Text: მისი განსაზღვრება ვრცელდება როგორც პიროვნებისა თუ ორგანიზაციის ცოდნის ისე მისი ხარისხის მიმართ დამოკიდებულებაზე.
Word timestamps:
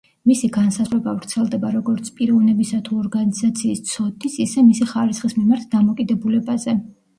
მისი 0.29 0.47
განსაზღვრება 0.53 1.11
ვრცელდება 1.17 1.69
როგორც 1.75 2.09
პიროვნებისა 2.15 2.81
თუ 2.89 2.97
ორგანიზაციის 3.03 3.83
ცოდნის 3.93 4.41
ისე 4.49 4.67
მისი 4.73 4.91
ხარისხის 4.95 5.39
მიმართ 5.45 5.71
დამოკიდებულებაზე. 5.79 6.79